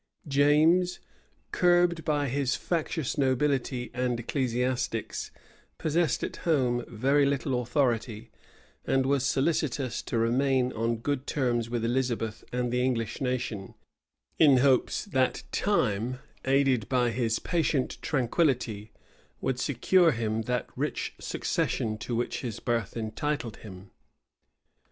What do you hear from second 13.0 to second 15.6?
nation, in hopes that